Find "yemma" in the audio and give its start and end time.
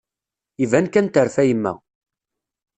1.47-1.73